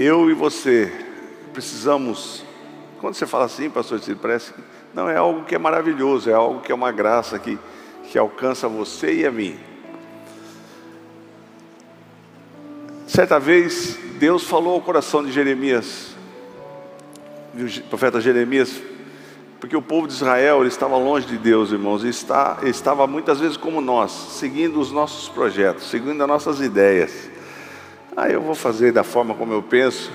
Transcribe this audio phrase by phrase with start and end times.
[0.00, 0.90] eu e você
[1.52, 2.42] precisamos.
[3.00, 4.60] Quando você fala assim, pastor, parece que
[4.94, 7.58] não é algo que é maravilhoso, é algo que é uma graça que,
[8.04, 9.58] que alcança você e a mim.
[13.06, 16.16] Certa vez, Deus falou ao coração de Jeremias,
[17.54, 18.80] o profeta Jeremias,
[19.58, 23.58] porque o povo de Israel estava longe de Deus, irmãos, e está, estava muitas vezes
[23.58, 27.28] como nós, seguindo os nossos projetos, seguindo as nossas ideias.
[28.22, 30.12] Ah, eu vou fazer da forma como eu penso,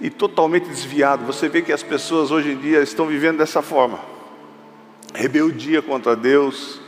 [0.00, 1.24] e totalmente desviado.
[1.24, 4.00] Você vê que as pessoas hoje em dia estão vivendo dessa forma.
[5.14, 6.80] Rebeldia contra Deus.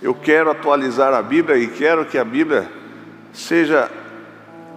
[0.00, 2.72] Eu quero atualizar a Bíblia e quero que a Bíblia
[3.34, 3.90] seja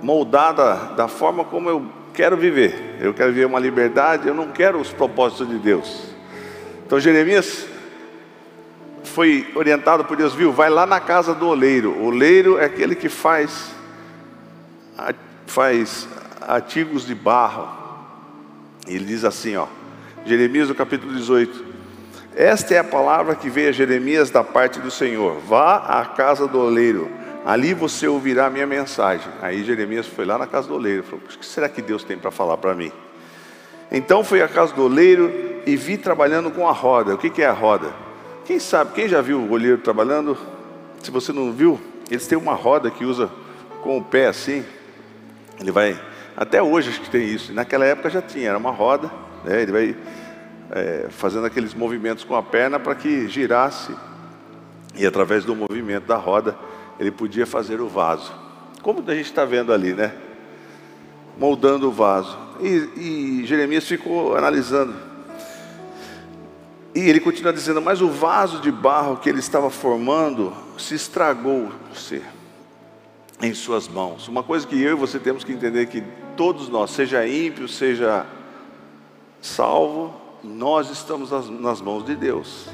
[0.02, 2.98] moldada da forma como eu quero viver.
[3.00, 6.08] Eu quero viver uma liberdade, eu não quero os propósitos de Deus.
[6.86, 7.68] Então Jeremias
[9.06, 10.52] foi orientado por Deus, viu?
[10.52, 11.92] Vai lá na casa do oleiro.
[11.92, 13.80] O oleiro é aquele que faz
[15.48, 16.08] faz
[16.42, 17.68] artigos de barro.
[18.88, 19.68] Ele diz assim, ó,
[20.26, 21.66] Jeremias no capítulo 18:
[22.36, 26.48] Esta é a palavra que veio a Jeremias da parte do Senhor: Vá à casa
[26.48, 27.10] do oleiro,
[27.46, 29.28] ali você ouvirá a minha mensagem.
[29.42, 32.18] Aí Jeremias foi lá na casa do oleiro, falou: O que será que Deus tem
[32.18, 32.92] para falar para mim?
[33.92, 35.32] Então fui à casa do oleiro
[35.66, 37.16] e vi trabalhando com a roda.
[37.16, 37.94] O que, que é a roda?
[38.46, 40.38] Quem sabe, quem já viu o oleiro trabalhando?
[41.04, 43.30] Se você não viu, eles têm uma roda que usa
[43.82, 44.64] com o pé assim.
[45.62, 46.00] Ele vai
[46.36, 47.54] até hoje acho que tem isso.
[47.54, 49.12] Naquela época já tinha, era uma roda,
[49.44, 49.62] né?
[49.62, 49.96] ele vai
[50.72, 53.94] é, fazendo aqueles movimentos com a perna para que girasse,
[54.96, 56.58] e através do movimento da roda
[57.00, 58.34] ele podia fazer o vaso.
[58.82, 60.14] Como a gente está vendo ali, né?
[61.38, 62.38] Moldando o vaso.
[62.60, 64.96] E, e Jeremias ficou analisando.
[66.94, 72.22] E ele continua dizendo: Mas o vaso de barro que ele estava formando se estragou-se
[73.42, 74.28] em suas mãos.
[74.28, 76.04] Uma coisa que eu e você temos que entender que
[76.36, 78.26] todos nós, seja ímpio, seja
[79.42, 82.68] salvo, nós estamos nas, nas mãos de Deus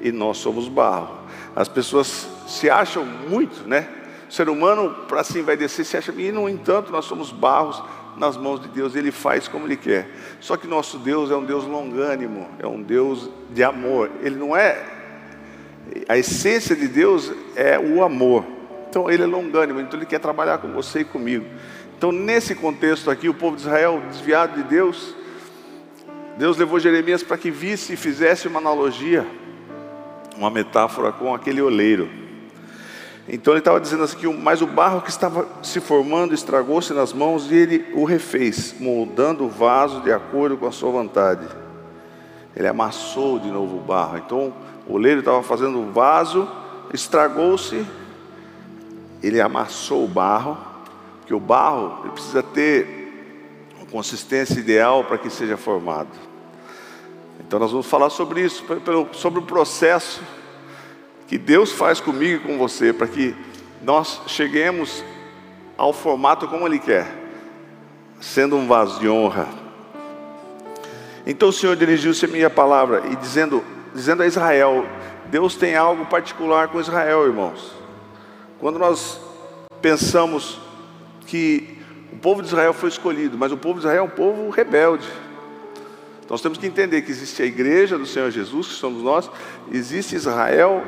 [0.00, 1.18] e nós somos barro.
[1.54, 3.88] As pessoas se acham muito, né?
[4.28, 7.82] O ser humano para assim vai descer se acha e no entanto nós somos barros
[8.16, 10.08] nas mãos de Deus, Ele faz como Ele quer.
[10.40, 14.10] Só que nosso Deus é um Deus longânimo, é um Deus de amor.
[14.22, 15.00] Ele não é
[16.08, 18.59] a essência de Deus é o amor.
[18.90, 21.46] Então ele é longânimo, então ele quer trabalhar com você e comigo.
[21.96, 25.14] Então, nesse contexto aqui, o povo de Israel, desviado de Deus,
[26.36, 29.24] Deus levou Jeremias para que visse e fizesse uma analogia,
[30.36, 32.08] uma metáfora com aquele oleiro.
[33.28, 37.48] Então ele estava dizendo assim mas o barro que estava se formando estragou-se nas mãos
[37.52, 41.46] e ele o refez, moldando o vaso de acordo com a sua vontade.
[42.56, 44.16] Ele amassou de novo o barro.
[44.16, 44.52] Então
[44.88, 46.48] o oleiro estava fazendo o vaso,
[46.92, 47.86] estragou-se
[49.22, 50.56] ele amassou o barro,
[51.26, 56.10] que o barro ele precisa ter uma consistência ideal para que seja formado.
[57.40, 58.64] Então nós vamos falar sobre isso,
[59.12, 60.22] sobre o processo
[61.26, 63.34] que Deus faz comigo e com você, para que
[63.82, 65.04] nós cheguemos
[65.76, 67.06] ao formato como Ele quer,
[68.20, 69.48] sendo um vaso de honra.
[71.26, 73.64] Então o Senhor dirigiu-se a minha palavra e dizendo,
[73.94, 74.86] dizendo a Israel,
[75.26, 77.79] Deus tem algo particular com Israel, irmãos.
[78.60, 79.18] Quando nós
[79.80, 80.60] pensamos
[81.26, 81.78] que
[82.12, 85.08] o povo de Israel foi escolhido, mas o povo de Israel é um povo rebelde.
[86.28, 89.30] Nós temos que entender que existe a igreja do Senhor Jesus, que somos nós,
[89.72, 90.84] existe Israel,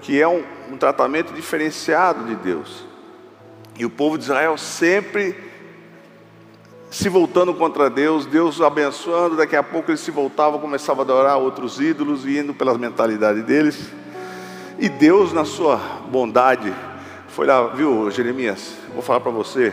[0.00, 0.42] que é um,
[0.72, 2.86] um tratamento diferenciado de Deus.
[3.78, 5.36] E o povo de Israel sempre
[6.90, 11.36] se voltando contra Deus, Deus abençoando, daqui a pouco eles se voltavam, começavam a adorar
[11.36, 13.92] outros ídolos, indo pelas mentalidades deles.
[14.78, 15.76] E Deus, na sua
[16.10, 16.74] bondade,
[17.30, 18.74] foi lá, viu, Jeremias?
[18.92, 19.72] Vou falar para você.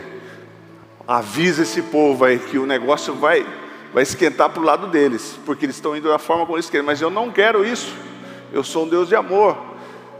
[1.06, 3.44] Avisa esse povo aí que o negócio vai,
[3.92, 6.86] vai esquentar para o lado deles, porque eles estão indo da forma como eles querem.
[6.86, 7.92] Mas eu não quero isso.
[8.52, 9.56] Eu sou um Deus de amor.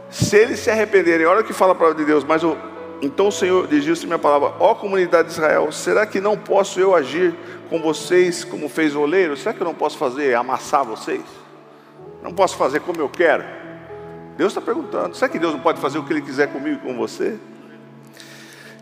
[0.09, 2.25] Se eles se arrependerem, olha o que fala a palavra de Deus.
[2.25, 2.57] Mas o,
[3.01, 6.93] então o Senhor dirigiu-se minha palavra: Ó comunidade de Israel, será que não posso eu
[6.93, 7.33] agir
[7.69, 9.37] com vocês como fez o oleiro?
[9.37, 11.23] Será que eu não posso fazer amassar vocês?
[12.21, 13.58] Não posso fazer como eu quero?
[14.39, 16.87] Deus está perguntando: será que Deus não pode fazer o que Ele quiser comigo e
[16.87, 17.37] com você?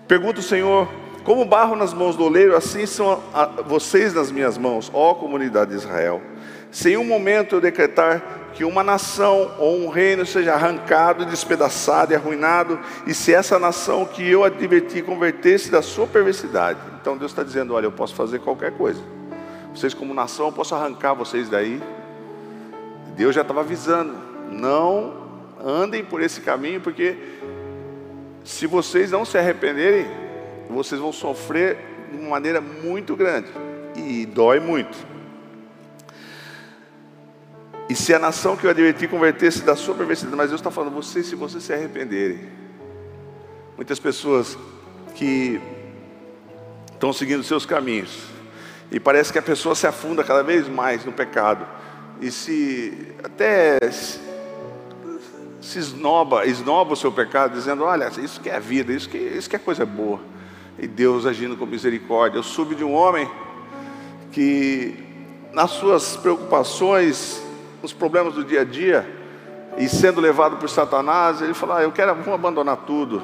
[0.08, 0.88] Pergunta o Senhor:
[1.24, 3.24] como barro nas mãos do oleiro, assim são
[3.66, 6.22] vocês nas minhas mãos, ó comunidade de Israel.
[6.70, 12.14] Se em um momento eu decretar que uma nação ou um reino seja arrancado, despedaçado
[12.14, 17.32] e arruinado, e se essa nação que eu adverti converter-se da sua perversidade, então Deus
[17.32, 19.02] está dizendo: olha, eu posso fazer qualquer coisa.
[19.74, 21.82] Vocês, como nação, eu posso arrancar vocês daí.
[23.16, 24.14] Deus já estava avisando:
[24.52, 25.26] não
[25.64, 27.18] andem por esse caminho, porque
[28.44, 30.06] se vocês não se arrependerem,
[30.70, 31.78] vocês vão sofrer
[32.12, 33.50] de uma maneira muito grande
[33.96, 34.98] e dói muito.
[37.90, 40.94] E se a nação que eu adverti convertesse da sua perversidade, mas Deus está falando,
[40.94, 42.42] vocês, se vocês se arrependerem.
[43.78, 44.58] Muitas pessoas
[45.16, 45.62] que
[46.92, 48.24] estão seguindo seus caminhos,
[48.92, 51.66] e parece que a pessoa se afunda cada vez mais no pecado,
[52.20, 53.78] e se até
[55.68, 59.50] se esnoba, esnoba o seu pecado, dizendo: Olha, isso que é vida, isso que, isso
[59.50, 60.20] que é coisa boa.
[60.80, 62.38] E Deus agindo com misericórdia.
[62.38, 63.30] Eu soube de um homem
[64.32, 64.96] que,
[65.52, 67.44] nas suas preocupações,
[67.84, 69.06] os problemas do dia a dia,
[69.78, 73.22] e sendo levado por Satanás, ele falou: ah, Eu quero, vou abandonar tudo,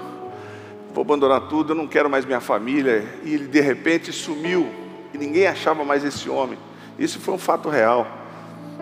[0.93, 3.05] vou abandonar tudo, eu não quero mais minha família.
[3.23, 4.69] E ele de repente sumiu,
[5.13, 6.59] e ninguém achava mais esse homem.
[6.99, 8.22] Isso foi um fato real.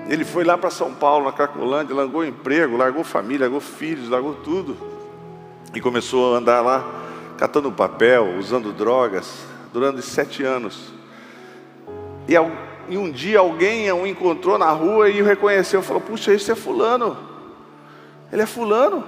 [0.07, 4.33] Ele foi lá para São Paulo, na Cracolândia, largou emprego, largou família, largou filhos, largou
[4.35, 4.75] tudo.
[5.73, 6.85] E começou a andar lá,
[7.37, 10.91] catando papel, usando drogas, durante sete anos.
[12.27, 12.37] E,
[12.97, 17.15] um dia alguém o encontrou na rua e o reconheceu, falou: Puxa, esse é Fulano.
[18.33, 19.03] Ele é Fulano.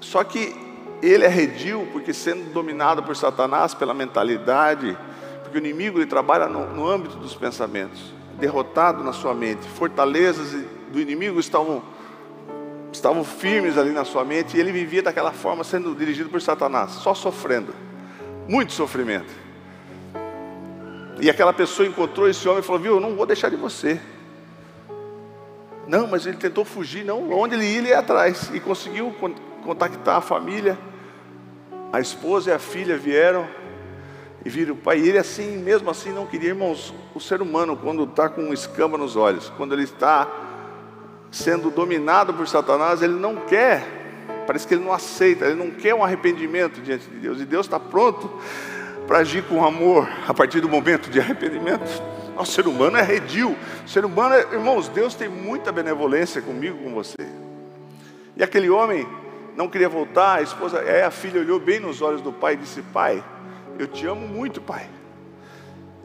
[0.00, 0.54] Só que
[1.02, 4.96] ele arrediu, porque sendo dominado por Satanás, pela mentalidade,
[5.42, 10.52] porque o inimigo ele trabalha no, no âmbito dos pensamentos derrotado na sua mente, fortalezas
[10.90, 11.82] do inimigo estavam,
[12.92, 16.92] estavam firmes ali na sua mente, e ele vivia daquela forma, sendo dirigido por Satanás,
[16.92, 17.74] só sofrendo,
[18.48, 19.32] muito sofrimento.
[21.20, 24.00] E aquela pessoa encontrou esse homem e falou: Viu, eu não vou deixar de você.
[25.86, 29.14] Não, mas ele tentou fugir, não, onde ele ia, ele ia atrás, e conseguiu
[29.64, 30.78] contactar a família.
[31.92, 33.46] A esposa e a filha vieram,
[34.44, 34.98] e vira o pai.
[34.98, 38.52] E ele assim, mesmo assim, não queria, irmãos, o ser humano, quando está com um
[38.52, 40.28] escama nos olhos, quando ele está
[41.30, 43.84] sendo dominado por Satanás, ele não quer,
[44.46, 47.40] parece que ele não aceita, ele não quer um arrependimento diante de Deus.
[47.40, 48.30] E Deus está pronto
[49.06, 52.02] para agir com amor a partir do momento de arrependimento.
[52.36, 53.56] O ser humano é redil.
[53.84, 57.16] O ser humano, é, irmãos, Deus tem muita benevolência comigo, com você.
[58.36, 59.06] E aquele homem
[59.56, 62.56] não queria voltar, a esposa, é, a filha olhou bem nos olhos do pai e
[62.56, 63.22] disse: Pai,
[63.80, 64.88] eu te amo muito, Pai.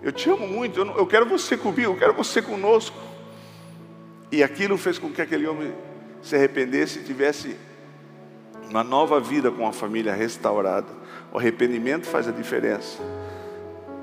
[0.01, 0.79] Eu te amo muito.
[0.79, 2.97] Eu, não, eu quero você comigo, eu quero você conosco.
[4.31, 5.73] E aquilo fez com que aquele homem
[6.21, 7.57] se arrependesse e tivesse
[8.69, 10.87] uma nova vida com a família restaurada.
[11.33, 13.03] O arrependimento faz a diferença.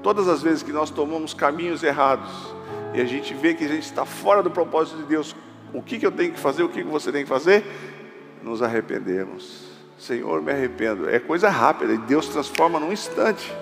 [0.03, 2.55] Todas as vezes que nós tomamos caminhos errados
[2.93, 5.35] e a gente vê que a gente está fora do propósito de Deus,
[5.73, 7.65] o que, que eu tenho que fazer, o que, que você tem que fazer?
[8.43, 9.72] Nos arrependemos.
[10.03, 11.09] Senhor, me arrependo.
[11.09, 13.55] É coisa rápida Deus transforma num instante.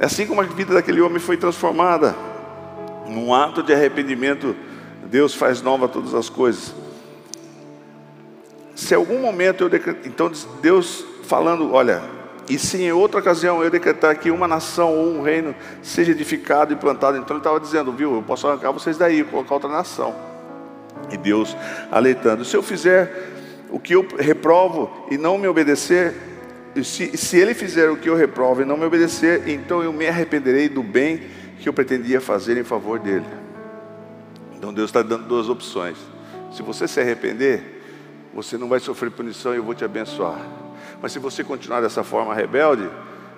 [0.00, 2.16] É assim como a vida daquele homem foi transformada.
[3.06, 4.56] Num ato de arrependimento,
[5.04, 6.74] Deus faz nova todas as coisas.
[8.74, 10.32] Se algum momento eu decretar, então
[10.62, 12.02] Deus falando, olha,
[12.48, 16.72] e se em outra ocasião eu decretar que uma nação ou um reino seja edificado
[16.72, 20.14] e plantado, então ele estava dizendo, viu, eu posso arrancar vocês daí, colocar outra nação.
[21.10, 21.54] E Deus
[21.90, 23.31] alertando, se eu fizer
[23.72, 26.14] o que eu reprovo e não me obedecer,
[26.84, 30.06] se, se ele fizer o que eu reprovo e não me obedecer, então eu me
[30.06, 31.22] arrependerei do bem
[31.58, 33.24] que eu pretendia fazer em favor dele.
[34.54, 35.96] Então Deus está dando duas opções.
[36.52, 37.82] Se você se arrepender,
[38.34, 40.38] você não vai sofrer punição e eu vou te abençoar.
[41.00, 42.88] Mas se você continuar dessa forma rebelde,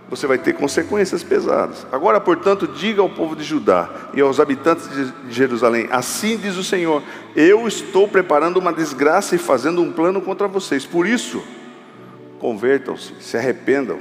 [0.09, 1.87] você vai ter consequências pesadas.
[1.91, 6.65] Agora, portanto, diga ao povo de Judá e aos habitantes de Jerusalém: Assim diz o
[6.65, 7.03] Senhor:
[7.35, 10.85] Eu estou preparando uma desgraça e fazendo um plano contra vocês.
[10.85, 11.43] Por isso,
[12.39, 13.99] convertam-se, se arrependam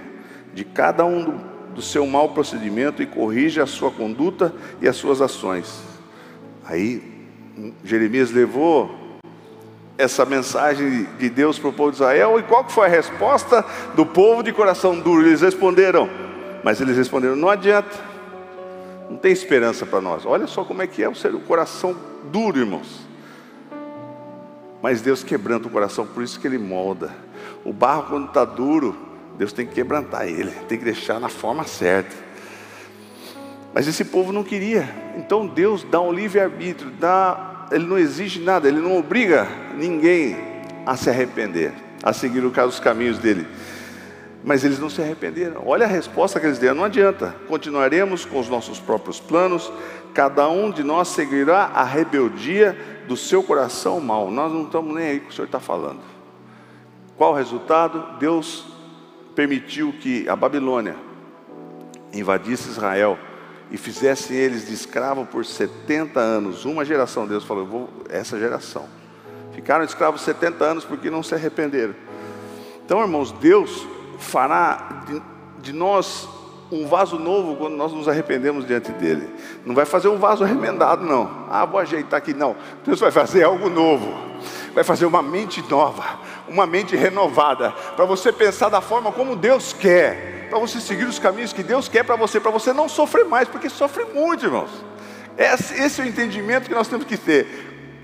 [0.53, 1.33] de cada um do,
[1.75, 5.83] do seu mau procedimento e corrija a sua conduta e as suas ações.
[6.65, 7.01] Aí,
[7.83, 9.02] Jeremias levou
[9.97, 12.39] essa mensagem de Deus para o povo de Israel.
[12.39, 13.63] E qual foi a resposta
[13.95, 15.25] do povo de coração duro?
[15.27, 16.09] Eles responderam,
[16.63, 17.97] mas eles responderam: não adianta,
[19.09, 20.25] não tem esperança para nós.
[20.25, 21.95] Olha só como é que é o ser o coração
[22.31, 23.07] duro, irmãos.
[24.81, 27.11] Mas Deus quebranta o coração, por isso que Ele molda.
[27.63, 28.97] O barro, quando está duro,
[29.37, 32.13] Deus tem que quebrantar ele, tem que deixar na forma certa.
[33.73, 34.87] Mas esse povo não queria.
[35.17, 40.37] Então Deus dá um livre-arbítrio, dá ele não exige nada, ele não obriga ninguém
[40.85, 43.47] a se arrepender, a seguir os caminhos dele.
[44.43, 45.63] Mas eles não se arrependeram.
[45.65, 49.71] Olha a resposta que eles deram: não adianta, continuaremos com os nossos próprios planos,
[50.13, 52.77] cada um de nós seguirá a rebeldia
[53.07, 54.29] do seu coração mal.
[54.29, 56.01] Nós não estamos nem aí com o Senhor está falando.
[57.17, 58.17] Qual o resultado?
[58.19, 58.65] Deus
[59.33, 60.95] permitiu que a Babilônia
[62.13, 63.17] invadisse Israel
[63.71, 68.85] e fizessem eles de escravo por 70 anos, uma geração, Deus falou, vou, essa geração.
[69.53, 71.95] Ficaram escravos 70 anos porque não se arrependeram.
[72.85, 73.87] Então, irmãos, Deus
[74.19, 75.21] fará de,
[75.61, 76.27] de nós
[76.71, 79.29] um vaso novo quando nós nos arrependemos diante dele.
[79.65, 81.45] Não vai fazer um vaso remendado, não.
[81.49, 82.55] Ah, vou ajeitar aqui, não.
[82.83, 84.11] Deus vai fazer algo novo.
[84.73, 86.03] Vai fazer uma mente nova,
[86.47, 91.17] uma mente renovada, para você pensar da forma como Deus quer, para você seguir os
[91.17, 94.69] caminhos que Deus quer para você, para você não sofrer mais, porque sofre muito, irmãos.
[95.35, 97.47] Esse, esse é o entendimento que nós temos que ter.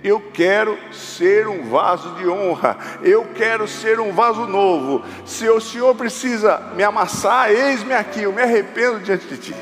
[0.04, 5.04] Eu quero ser um vaso de honra, eu quero ser um vaso novo.
[5.28, 9.56] Se o Senhor precisa me amassar, eis-me aqui, eu me arrependo diante de Ti.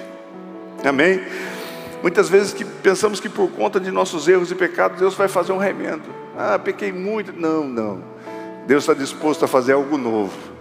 [0.88, 1.22] Amém?
[2.02, 5.52] Muitas vezes que pensamos que por conta de nossos erros e pecados, Deus vai fazer
[5.52, 6.06] um remendo.
[6.38, 7.34] Ah, pequei muito.
[7.34, 8.02] Não, não.
[8.66, 10.57] Deus está disposto a fazer algo novo.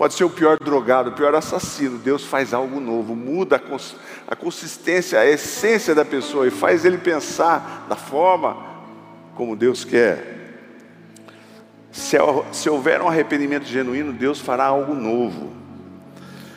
[0.00, 1.98] Pode ser o pior drogado, o pior assassino.
[1.98, 3.60] Deus faz algo novo, muda
[4.26, 8.56] a consistência, a essência da pessoa e faz ele pensar da forma
[9.34, 10.54] como Deus quer.
[11.92, 12.16] Se,
[12.50, 15.52] se houver um arrependimento genuíno, Deus fará algo novo.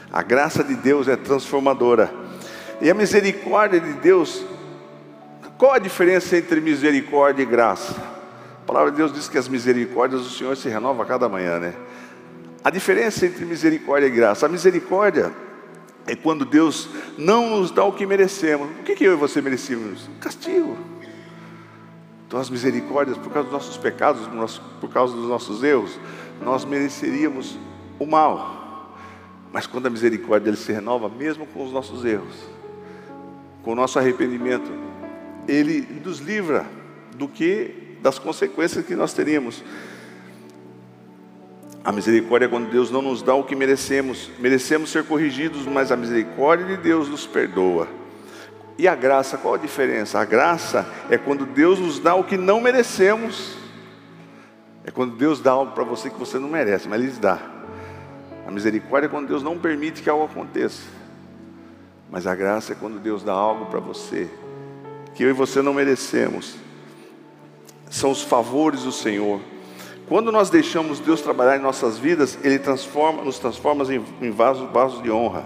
[0.10, 2.14] A graça de Deus é transformadora.
[2.80, 4.42] E a misericórdia de Deus,
[5.58, 7.94] qual a diferença entre misericórdia e graça?
[8.62, 11.60] A palavra de Deus diz que as misericórdias do Senhor se renovam a cada manhã,
[11.60, 11.74] né?
[12.64, 15.34] A diferença entre misericórdia e graça, a misericórdia
[16.08, 18.70] é quando Deus não nos dá o que merecemos.
[18.80, 20.10] O que, eu e você merecíamos?
[20.22, 20.78] Castigo.
[22.26, 24.28] Então, as misericórdias, por causa dos nossos pecados,
[24.80, 26.00] por causa dos nossos erros,
[26.42, 27.58] nós mereceríamos
[28.00, 28.96] o mal.
[29.52, 32.36] Mas quando a misericórdia ele se renova, mesmo com os nossos erros,
[33.62, 34.72] com o nosso arrependimento,
[35.48, 36.66] ele nos livra
[37.16, 39.64] do que das consequências que nós teríamos.
[41.84, 44.32] A misericórdia é quando Deus não nos dá o que merecemos.
[44.40, 47.88] Merecemos ser corrigidos, mas a misericórdia de Deus nos perdoa.
[48.78, 50.20] E a graça, qual a diferença?
[50.20, 53.58] A graça é quando Deus nos dá o que não merecemos.
[54.86, 57.40] É quando Deus dá algo para você que você não merece, mas Ele dá.
[58.48, 60.84] A misericórdia é quando Deus não permite que algo aconteça.
[62.10, 64.30] Mas a graça é quando Deus dá algo para você
[65.14, 66.56] que eu e você não merecemos.
[67.90, 69.40] São os favores do Senhor.
[70.08, 74.70] Quando nós deixamos Deus trabalhar em nossas vidas, Ele transforma, nos transforma em, em vasos,
[74.72, 75.46] vasos de honra.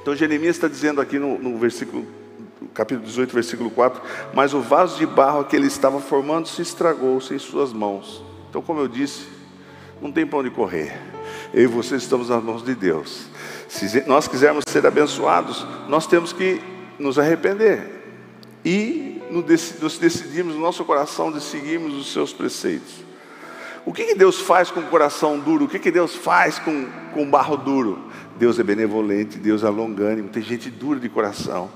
[0.00, 2.06] Então Jeremias está dizendo aqui no, no versículo,
[2.74, 4.02] capítulo 18, versículo 4,
[4.34, 8.24] mas o vaso de barro que ele estava formando se estragou-se em suas mãos.
[8.48, 9.26] Então, como eu disse,
[10.00, 10.92] não tem para onde correr.
[11.54, 13.26] Eu e você estamos nas mãos de Deus.
[13.68, 16.60] Se nós quisermos ser abençoados, nós temos que
[16.98, 18.02] nos arrepender
[18.64, 23.02] e nos decidirmos no nosso coração de seguirmos os seus preceitos.
[23.84, 25.64] O que, que Deus faz com o coração duro?
[25.64, 27.98] O que, que Deus faz com, com barro duro?
[28.36, 31.70] Deus é benevolente, Deus é longânimo, tem gente dura de coração.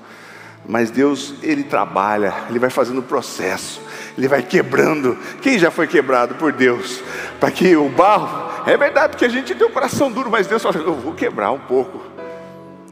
[0.69, 3.81] Mas Deus, Ele trabalha, Ele vai fazendo o processo,
[4.17, 5.17] Ele vai quebrando.
[5.41, 7.03] Quem já foi quebrado por Deus?
[7.39, 10.63] Para que o barro, é verdade, porque a gente tem o coração duro, mas Deus
[10.63, 12.03] fala: eu vou quebrar um pouco,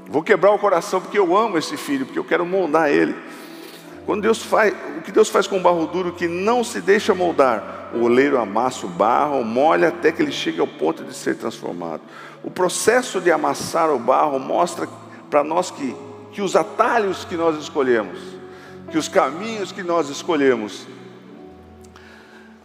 [0.09, 3.15] vou quebrar o coração, porque eu amo esse filho, porque eu quero moldar ele.
[4.07, 7.15] Quando Deus faz, o que Deus faz com o barro duro que não se deixa
[7.15, 11.37] moldar, o oleiro amassa o barro, molha até que ele chegue ao ponto de ser
[11.37, 12.03] transformado.
[12.43, 14.87] O processo de amassar o barro mostra
[15.31, 15.97] para nós que,
[16.33, 18.19] que os atalhos que nós escolhemos,
[18.91, 20.87] que os caminhos que nós escolhemos,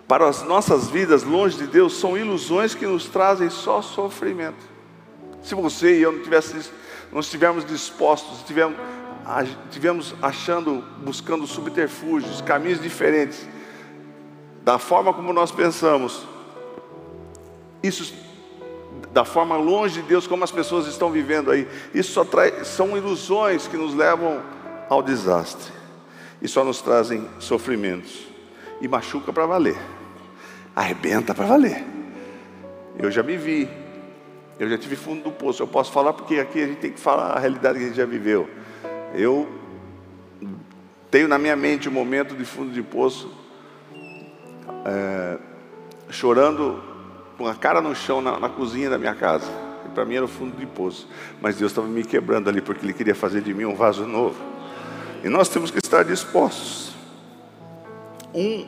[0.07, 4.67] para as nossas vidas longe de Deus, são ilusões que nos trazem só sofrimento.
[5.43, 6.71] Se você e eu não, tivesse,
[7.11, 8.77] não estivermos dispostos, estivermos
[9.69, 13.47] tivemos achando, buscando subterfúgios, caminhos diferentes,
[14.63, 16.27] da forma como nós pensamos,
[17.81, 18.13] isso,
[19.11, 22.97] da forma longe de Deus, como as pessoas estão vivendo aí, isso só traz, são
[22.97, 24.41] ilusões que nos levam
[24.89, 25.71] ao desastre,
[26.41, 28.27] e só nos trazem sofrimentos,
[28.81, 29.77] e machuca para valer,
[30.75, 31.85] arrebenta para valer.
[32.97, 33.69] Eu já me vi,
[34.59, 36.99] eu já tive fundo do poço, eu posso falar porque aqui a gente tem que
[36.99, 38.49] falar a realidade que a gente já viveu.
[39.13, 39.47] Eu
[41.09, 43.31] tenho na minha mente um momento de fundo de poço,
[44.85, 45.37] é,
[46.09, 46.83] chorando
[47.37, 49.51] com a cara no chão na, na cozinha da minha casa.
[49.95, 51.09] Para mim era o fundo de poço,
[51.41, 54.39] mas Deus estava me quebrando ali porque Ele queria fazer de mim um vaso novo.
[55.23, 56.93] E nós temos que estar dispostos.
[58.33, 58.65] Um,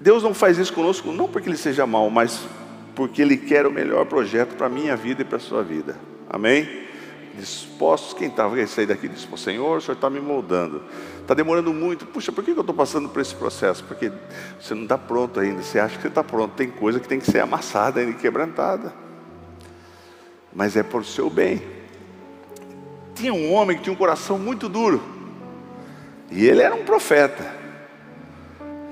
[0.00, 2.46] Deus não faz isso conosco não porque Ele seja mau, mas
[2.94, 5.96] porque Ele quer o melhor projeto para a minha vida e para a sua vida.
[6.34, 6.84] Amém?
[7.36, 8.14] dispostos.
[8.14, 10.82] Quem estava tá, sair daqui disse: Senhor, o Senhor está me moldando.
[11.20, 12.06] Está demorando muito.
[12.06, 13.82] Puxa, por que eu estou passando por esse processo?
[13.84, 14.12] Porque
[14.60, 15.62] você não está pronto ainda.
[15.62, 16.54] Você acha que você está pronto.
[16.54, 18.92] Tem coisa que tem que ser amassada e quebrantada.
[20.54, 21.62] Mas é por seu bem.
[23.14, 25.02] Tinha um homem que tinha um coração muito duro.
[26.30, 27.44] E ele era um profeta.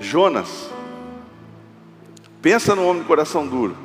[0.01, 0.71] Jonas.
[2.41, 3.77] Pensa no homem de coração duro.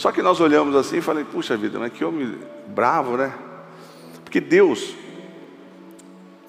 [0.00, 2.38] Só que nós olhamos assim e falei, puxa vida, mas que homem
[2.68, 3.34] bravo, né?
[4.24, 4.94] Porque Deus,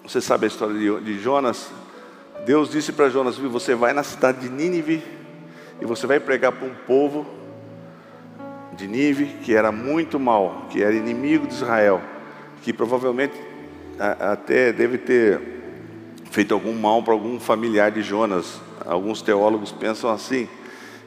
[0.08, 1.70] você sabe a história de, de Jonas?
[2.46, 5.04] Deus disse para Jonas: Você vai na cidade de Nínive
[5.82, 7.28] e você vai pregar para um povo
[8.78, 12.02] de Nínive que era muito mal, que era inimigo de Israel,
[12.62, 13.34] que provavelmente
[14.00, 15.42] até deve ter
[16.32, 18.62] feito algum mal para algum familiar de Jonas.
[18.86, 20.48] Alguns teólogos pensam assim.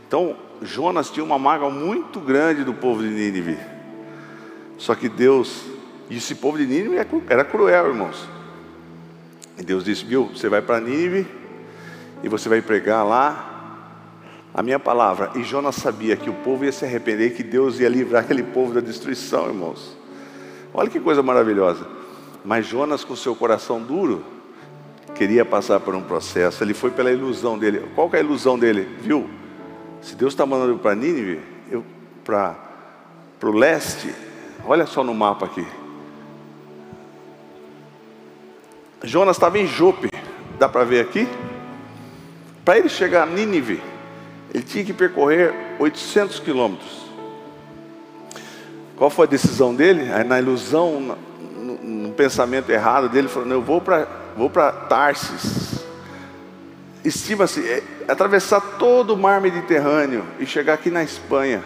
[0.06, 3.58] Então, Jonas tinha uma mágoa muito grande do povo de Nínive.
[4.78, 5.64] Só que Deus,
[6.10, 6.96] e esse povo de Nínive
[7.28, 8.28] era cruel, irmãos.
[9.58, 11.26] E Deus disse: Viu, você vai para Nínive
[12.22, 13.50] e você vai pregar lá
[14.52, 15.30] a minha palavra.
[15.34, 18.72] E Jonas sabia que o povo ia se arrepender, que Deus ia livrar aquele povo
[18.72, 19.96] da destruição, irmãos.
[20.72, 21.86] Olha que coisa maravilhosa.
[22.44, 24.24] Mas Jonas, com seu coração duro,
[25.14, 26.64] queria passar por um processo.
[26.64, 27.88] Ele foi pela ilusão dele.
[27.94, 28.88] Qual é a ilusão dele?
[29.00, 29.28] Viu?
[30.04, 31.40] Se Deus está mandando para Nínive,
[32.22, 32.54] para
[33.42, 34.14] o leste,
[34.66, 35.66] olha só no mapa aqui.
[39.02, 40.10] Jonas estava em Jope,
[40.58, 41.26] dá para ver aqui?
[42.66, 43.82] Para ele chegar a Nínive,
[44.52, 47.04] ele tinha que percorrer 800 quilômetros.
[48.98, 50.12] Qual foi a decisão dele?
[50.12, 51.16] Aí, na ilusão,
[51.56, 54.06] no, no, pensamento errado dele, falou: Eu vou para
[54.36, 55.83] vou Tarsis.
[57.04, 61.62] Estima-se é, atravessar todo o mar Mediterrâneo e chegar aqui na Espanha.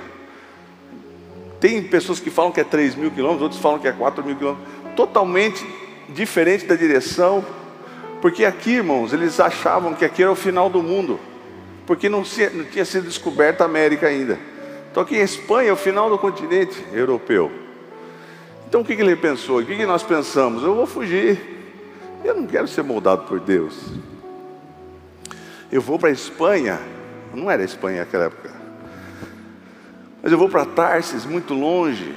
[1.60, 4.36] Tem pessoas que falam que é 3 mil quilômetros, outros falam que é 4 mil
[4.36, 4.68] quilômetros.
[4.96, 5.64] Totalmente
[6.08, 7.44] diferente da direção,
[8.20, 11.20] porque aqui, irmãos, eles achavam que aqui era o final do mundo,
[11.86, 14.38] porque não, se, não tinha sido descoberta a América ainda.
[14.90, 17.50] Então aqui em Espanha é o final do continente europeu.
[18.68, 19.60] Então o que, que ele pensou?
[19.60, 20.64] O que, que nós pensamos?
[20.64, 21.38] Eu vou fugir.
[22.24, 23.74] Eu não quero ser moldado por Deus.
[25.70, 26.80] Eu vou para a Espanha.
[27.34, 28.50] Não era a Espanha naquela época.
[30.22, 32.14] Mas eu vou para Tarsis, muito longe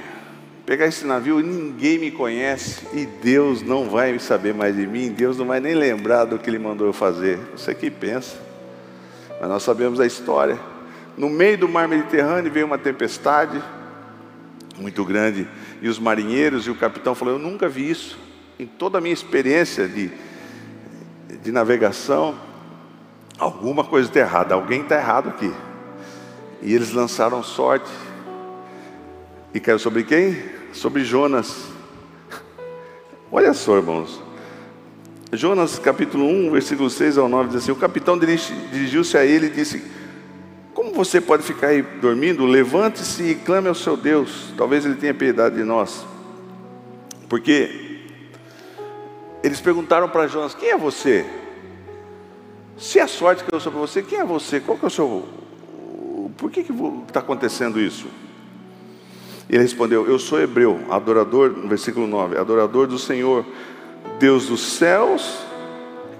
[0.64, 5.10] pegar esse navio e ninguém me conhece e Deus não vai saber mais de mim,
[5.10, 7.38] Deus não vai nem lembrar do que Ele mandou eu fazer.
[7.56, 8.36] Você que pensa,
[9.40, 10.58] mas nós sabemos a história.
[11.16, 13.62] No meio do mar Mediterrâneo veio uma tempestade
[14.78, 15.46] muito grande
[15.82, 18.18] e os marinheiros e o capitão falou: Eu nunca vi isso
[18.58, 20.10] em toda a minha experiência de,
[21.42, 22.34] de navegação.
[23.42, 25.52] Alguma coisa está errada, alguém está errado aqui.
[26.62, 27.90] E eles lançaram sorte
[29.52, 30.40] e caiu sobre quem?
[30.72, 31.66] Sobre Jonas.
[33.32, 34.22] Olha só, irmãos.
[35.32, 39.50] Jonas capítulo 1, versículo 6 ao 9 diz assim: O capitão dirigiu-se a ele e
[39.50, 39.90] disse:
[40.72, 42.46] Como você pode ficar aí dormindo?
[42.46, 44.54] Levante-se e clame ao seu Deus.
[44.56, 46.06] Talvez ele tenha piedade de nós.
[47.28, 48.06] Porque
[49.42, 51.41] eles perguntaram para Jonas: Quem é você?
[52.78, 54.60] Se a sorte caiu sobre você, quem é você?
[54.60, 55.24] Qual que é o seu.
[56.36, 56.60] Por que
[57.06, 58.06] está acontecendo isso?
[59.48, 63.44] Ele respondeu: Eu sou hebreu, adorador, no versículo 9, adorador do Senhor,
[64.18, 65.44] Deus dos céus,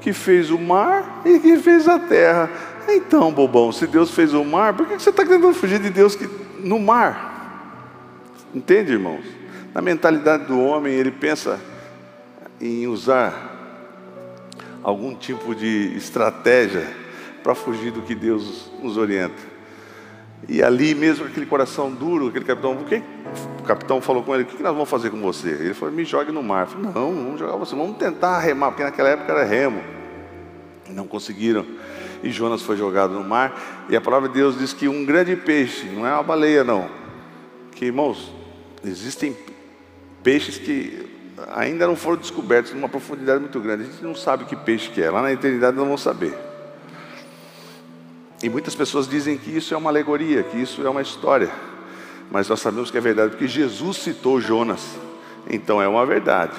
[0.00, 2.50] que fez o mar e que fez a terra.
[2.88, 6.14] Então, bobão, se Deus fez o mar, por que você está querendo fugir de Deus
[6.14, 7.30] que, no mar?
[8.54, 9.24] Entende, irmãos?
[9.72, 11.58] Na mentalidade do homem, ele pensa
[12.60, 13.51] em usar
[14.82, 16.86] algum tipo de estratégia
[17.42, 19.52] para fugir do que Deus nos orienta.
[20.48, 23.02] E ali mesmo, aquele coração duro, aquele capitão, o, que,
[23.60, 25.50] o capitão falou com ele: O que nós vamos fazer com você?
[25.50, 26.62] Ele falou: Me jogue no mar.
[26.62, 29.80] Eu falei, não, não vamos jogar você, vamos tentar remar, porque naquela época era remo.
[30.90, 31.64] Não conseguiram.
[32.22, 33.86] E Jonas foi jogado no mar.
[33.88, 36.88] E a palavra de Deus diz que um grande peixe, não é uma baleia, não.
[37.72, 38.32] Que irmãos,
[38.84, 39.36] existem
[40.22, 41.11] peixes que
[41.50, 43.84] ainda não foram descobertos numa profundidade muito grande.
[43.84, 45.10] A gente não sabe que peixe que é.
[45.10, 46.34] Lá na eternidade não vamos saber.
[48.42, 51.50] E muitas pessoas dizem que isso é uma alegoria, que isso é uma história.
[52.30, 54.96] Mas nós sabemos que é verdade, porque Jesus citou Jonas.
[55.48, 56.56] Então é uma verdade.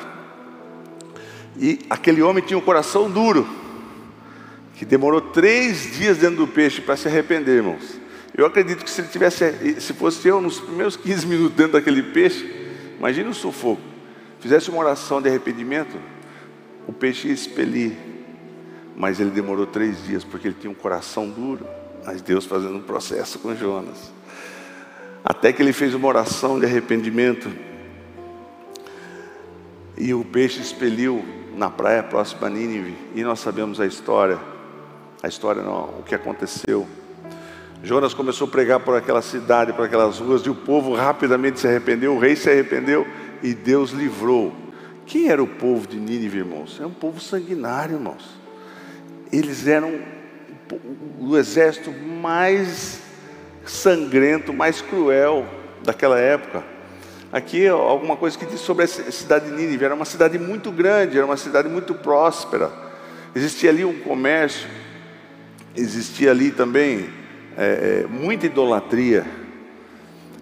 [1.60, 3.48] E aquele homem tinha um coração duro,
[4.76, 8.00] que demorou três dias dentro do peixe para se arrepender, irmãos.
[8.36, 12.02] Eu acredito que se ele tivesse, se fosse eu nos primeiros 15 minutos dentro daquele
[12.02, 12.50] peixe,
[12.98, 13.93] imagine o sufoco.
[14.44, 15.98] Fizesse uma oração de arrependimento,
[16.88, 17.98] o peixe ia expelir
[18.96, 21.66] mas ele demorou três dias porque ele tinha um coração duro.
[22.06, 24.12] Mas Deus fazendo um processo com Jonas.
[25.24, 27.50] Até que ele fez uma oração de arrependimento.
[29.98, 31.24] E o peixe expeliu
[31.56, 32.96] na praia próxima a Nínive.
[33.16, 34.38] E nós sabemos a história.
[35.22, 36.86] A história não, o que aconteceu.
[37.82, 41.68] Jonas começou a pregar por aquela cidade, por aquelas ruas, e o povo rapidamente se
[41.68, 43.06] arrependeu, o rei se arrependeu
[43.44, 44.52] e Deus livrou.
[45.06, 46.80] Quem era o povo de Nínive, irmãos?
[46.82, 48.44] É um povo sanguinário, irmãos
[49.34, 50.00] eles eram
[51.20, 53.00] o exército mais
[53.66, 55.48] sangrento, mais cruel
[55.84, 56.64] daquela época.
[57.32, 59.86] Aqui alguma coisa que diz sobre a cidade de Nínive.
[59.86, 62.72] Era uma cidade muito grande, era uma cidade muito próspera.
[63.34, 64.70] Existia ali um comércio,
[65.76, 67.10] existia ali também
[67.58, 69.26] é, é muita idolatria.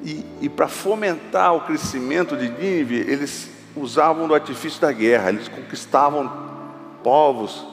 [0.04, 5.48] E, e para fomentar o crescimento de Nínive, eles usavam do artifício da guerra, eles
[5.48, 6.32] conquistavam
[7.04, 7.66] povos.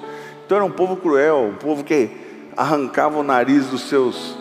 [0.44, 2.10] Então era um povo cruel, um povo que
[2.56, 4.36] arrancava o nariz dos seus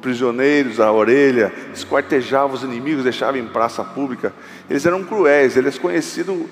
[0.00, 4.32] prisioneiros, a orelha, esquartejava os inimigos, deixava em praça pública.
[4.68, 6.46] Eles eram cruéis, eles conhecidos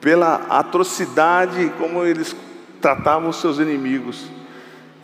[0.00, 2.34] pela atrocidade como eles
[2.80, 4.26] tratavam os seus inimigos.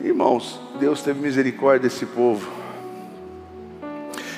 [0.01, 2.56] Irmãos, Deus teve misericórdia desse povo.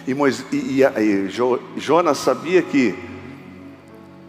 [0.09, 1.29] E, Moisés, e, e, e
[1.77, 2.95] Jonas sabia que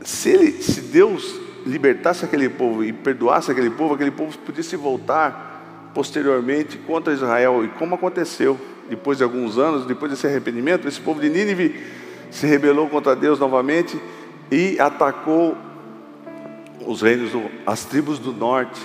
[0.04, 4.76] se, ele, se Deus libertasse aquele povo e perdoasse aquele povo, aquele povo podia se
[4.76, 7.66] voltar posteriormente contra Israel.
[7.66, 8.60] E como aconteceu?
[8.90, 11.80] depois de alguns anos, depois desse arrependimento, esse povo de Nínive
[12.32, 14.02] se rebelou contra Deus novamente
[14.52, 15.56] e atacou
[16.86, 18.82] os reinos, do, as tribos do norte.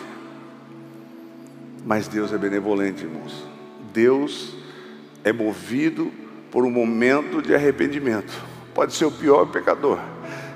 [1.86, 3.44] Mas Deus é benevolente, irmãos.
[3.92, 4.54] Deus
[5.22, 6.12] é movido
[6.54, 8.32] por um momento de arrependimento.
[8.72, 9.98] Pode ser o pior pecador.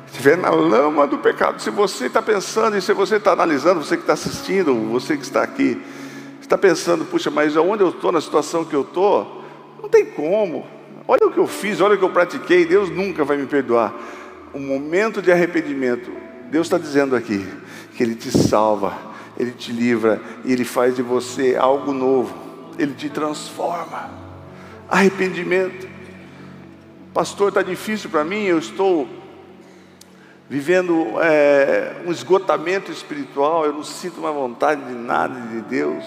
[0.07, 1.61] Estiver na lama do pecado.
[1.61, 5.25] Se você está pensando e se você está analisando, você que está assistindo, você que
[5.25, 5.83] está aqui,
[6.41, 9.43] está pensando, puxa, mas onde eu estou, na situação que eu estou,
[9.83, 10.65] não tem como.
[11.09, 13.93] Olha o que eu fiz, olha o que eu pratiquei, Deus nunca vai me perdoar.
[14.55, 16.13] Um momento de arrependimento,
[16.49, 17.45] Deus está dizendo aqui
[17.97, 18.97] que Ele te salva,
[19.37, 22.33] Ele te livra e Ele faz de você algo novo,
[22.79, 24.28] Ele te transforma.
[24.89, 25.87] Arrependimento,
[27.13, 29.07] pastor, está difícil para mim, eu estou
[30.49, 36.03] vivendo é, um esgotamento espiritual, eu não sinto mais vontade de nada de Deus,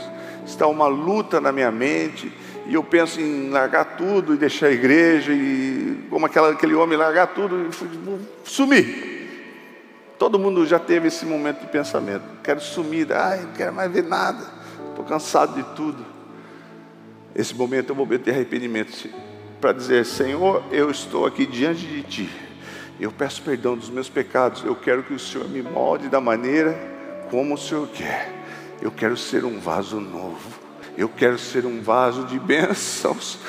[0.48, 2.34] está uma luta na minha mente
[2.66, 6.98] e eu penso em largar tudo e deixar a igreja, e como aquela, aquele homem
[6.98, 9.12] largar tudo e sumir.
[10.18, 12.24] Todo mundo já teve esse momento de pensamento.
[12.44, 14.44] Quero sumir, ai, não quero mais ver nada,
[14.90, 16.21] estou cansado de tudo.
[17.42, 19.10] Esse momento é um momento de arrependimento
[19.60, 22.30] para dizer: Senhor, eu estou aqui diante de Ti.
[23.00, 24.64] Eu peço perdão dos meus pecados.
[24.64, 26.78] Eu quero que o Senhor me molde da maneira
[27.32, 28.32] como o Senhor quer.
[28.80, 30.38] Eu quero ser um vaso novo.
[30.96, 33.40] Eu quero ser um vaso de bênçãos.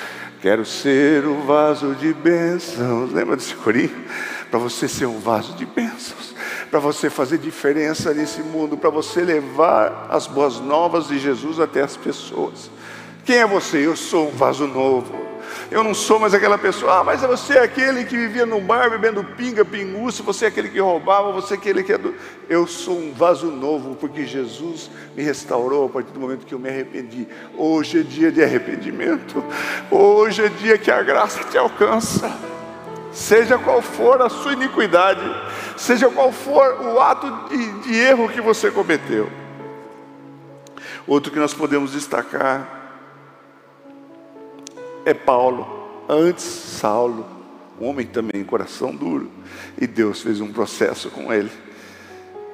[0.40, 3.12] Quero ser um vaso de bênçãos.
[3.12, 4.07] Lembra desse corinho?
[4.50, 6.35] Para você ser um vaso de bênçãos.
[6.70, 8.74] Para você fazer diferença nesse mundo.
[8.78, 12.70] Para você levar as boas novas de Jesus até as pessoas.
[13.24, 13.87] Quem é você?
[13.87, 15.22] Eu sou um vaso novo.
[15.70, 18.90] Eu não sou mais aquela pessoa, ah, mas você é aquele que vivia no bar
[18.90, 22.14] bebendo pinga, pinguço, você é aquele que roubava, você é aquele que é do...
[22.48, 26.58] Eu sou um vaso novo, porque Jesus me restaurou a partir do momento que eu
[26.58, 27.26] me arrependi.
[27.56, 29.42] Hoje é dia de arrependimento,
[29.90, 32.30] hoje é dia que a graça te alcança.
[33.11, 35.24] Seja qual for a sua iniquidade,
[35.76, 39.28] seja qual for o ato de, de erro que você cometeu.
[41.06, 42.82] Outro que nós podemos destacar
[45.04, 45.66] é Paulo,
[46.08, 47.26] antes Saulo,
[47.80, 49.30] um homem também, coração duro,
[49.80, 51.50] e Deus fez um processo com ele.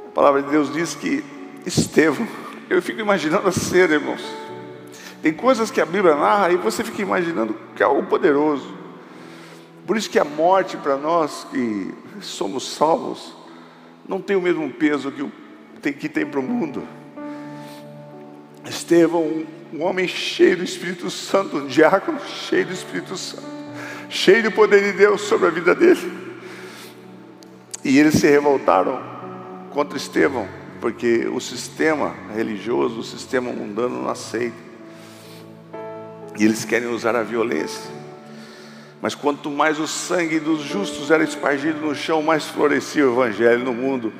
[0.08, 1.24] A palavra de Deus diz que
[1.66, 2.26] Estevão,
[2.70, 4.22] eu fico imaginando a cena, irmãos.
[5.22, 8.72] Tem coisas que a Bíblia narra e você fica imaginando que é algo poderoso.
[9.86, 13.34] Por isso que a morte para nós que somos salvos
[14.06, 15.32] não tem o mesmo peso que, o,
[15.80, 16.82] que tem para o mundo.
[18.64, 23.46] Estevão, um homem cheio do Espírito Santo, um diácono cheio do Espírito Santo,
[24.08, 26.28] cheio do poder de Deus sobre a vida dele.
[27.84, 29.00] E eles se revoltaram
[29.70, 30.48] contra Estevão,
[30.80, 34.56] porque o sistema religioso, o sistema mundano não aceita.
[36.38, 37.90] E eles querem usar a violência.
[39.00, 43.64] Mas quanto mais o sangue dos justos era espargido no chão, mais florescia o evangelho
[43.64, 44.12] no mundo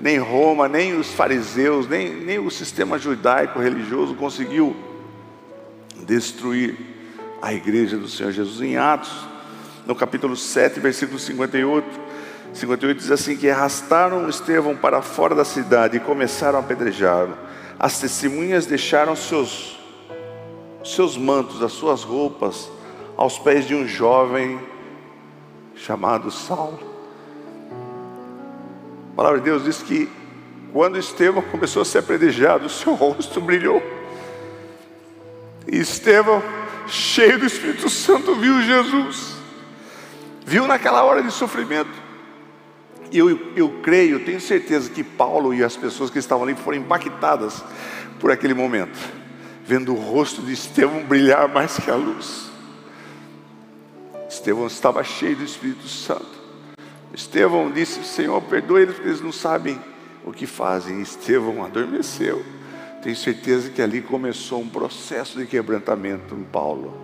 [0.00, 4.76] nem Roma, nem os fariseus, nem, nem o sistema judaico religioso conseguiu
[6.02, 6.76] destruir
[7.40, 8.60] a igreja do Senhor Jesus.
[8.60, 9.12] Em Atos,
[9.86, 12.00] no capítulo 7, versículo 58,
[12.54, 17.36] 58 diz assim: que arrastaram Estevão para fora da cidade e começaram a apedrejá-lo.
[17.78, 19.78] As testemunhas deixaram seus,
[20.84, 22.70] seus mantos, as suas roupas,
[23.16, 24.60] aos pés de um jovem
[25.74, 26.80] chamado Saulo.
[29.12, 30.08] A palavra de Deus diz que
[30.72, 33.82] quando Estevão começou a ser apredejado, o seu rosto brilhou.
[35.66, 36.42] E Estevão,
[36.86, 39.34] cheio do Espírito Santo, viu Jesus.
[40.44, 41.90] Viu naquela hora de sofrimento.
[43.10, 46.78] E eu, eu creio, tenho certeza que Paulo e as pessoas que estavam ali foram
[46.78, 47.62] impactadas
[48.18, 48.98] por aquele momento,
[49.64, 52.50] vendo o rosto de Estevão brilhar mais que a luz.
[54.28, 56.26] Estevão estava cheio do Espírito Santo.
[57.12, 59.80] Estevão disse: Senhor, perdoe eles porque eles não sabem
[60.24, 61.00] o que fazem.
[61.00, 62.44] Estevão adormeceu.
[63.04, 66.98] Tenho certeza que ali começou um processo de quebrantamento em Paulo.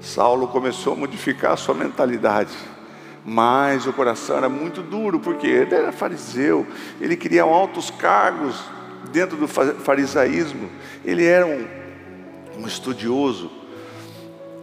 [0.00, 2.52] Saulo começou a modificar a sua mentalidade,
[3.24, 6.64] mas o coração era muito duro, porque ele era fariseu,
[7.00, 8.62] ele queria altos cargos
[9.10, 10.70] dentro do farisaísmo,
[11.04, 11.66] ele era um,
[12.60, 13.50] um estudioso,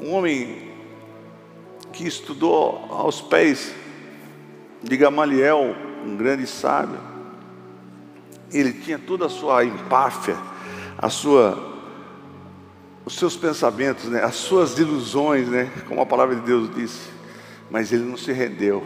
[0.01, 0.71] um homem
[1.91, 3.75] que estudou aos pés
[4.81, 7.01] de Gamaliel, um grande sábio.
[8.49, 10.37] Ele tinha toda a sua empáfia,
[11.01, 11.57] a sua,
[13.05, 17.09] os seus pensamentos, né, as suas ilusões, né, como a palavra de Deus disse.
[17.71, 18.85] Mas ele não se rendeu.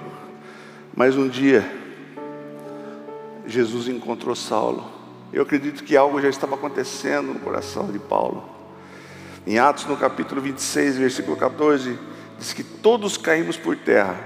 [0.96, 1.68] Mas um dia,
[3.48, 4.86] Jesus encontrou Saulo.
[5.32, 8.48] Eu acredito que algo já estava acontecendo no coração de Paulo.
[9.48, 11.98] Em Atos, no capítulo 26, versículo 14,
[12.38, 14.20] diz que todos caímos por terra.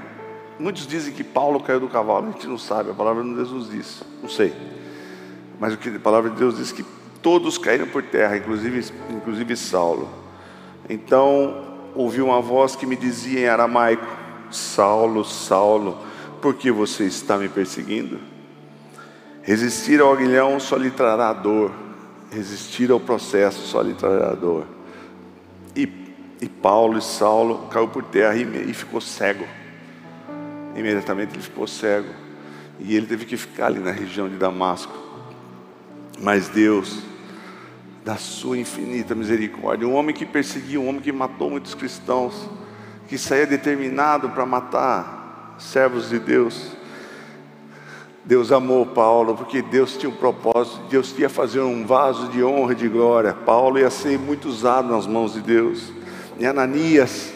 [0.60, 3.52] Muitos dizem que Paulo caiu do cavalo, a gente não sabe, a palavra de Deus
[3.52, 4.54] nos diz, não sei.
[5.60, 6.84] Mas o que a palavra de Deus diz que
[7.28, 10.10] todos caíram por terra, inclusive, inclusive Saulo.
[10.88, 11.62] Então
[11.94, 14.08] ouvi uma voz que me dizia em aramaico:
[14.50, 15.98] Saulo, Saulo,
[16.42, 18.18] por que você está me perseguindo?
[19.42, 21.70] Resistir ao aguilhão só lhe trará dor,
[22.32, 24.66] resistir ao processo só lhe trará dor.
[25.76, 25.82] E,
[26.42, 29.46] e Paulo e Saulo caiu por terra e, e ficou cego.
[30.78, 32.08] Imediatamente ele ficou cego.
[32.80, 34.94] E ele teve que ficar ali na região de Damasco.
[36.20, 37.04] Mas Deus,
[38.08, 42.50] da sua infinita misericórdia, um homem que perseguiu, um homem que matou muitos cristãos,
[43.06, 46.72] que saía determinado para matar servos de Deus.
[48.24, 52.72] Deus amou Paulo, porque Deus tinha um propósito, Deus ia fazer um vaso de honra
[52.72, 53.34] e de glória.
[53.34, 55.92] Paulo ia ser muito usado nas mãos de Deus.
[56.40, 57.34] E Ananias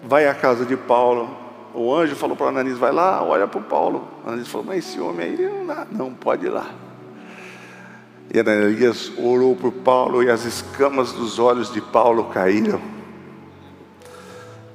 [0.00, 1.28] vai à casa de Paulo.
[1.74, 4.06] O anjo falou para Ananias: vai lá, olha para o Paulo.
[4.24, 6.85] Ananias falou: mas esse homem aí não, não pode ir lá.
[8.32, 12.80] E Ananias orou por Paulo e as escamas dos olhos de Paulo caíram.